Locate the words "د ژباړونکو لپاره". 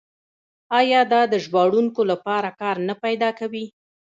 1.31-2.49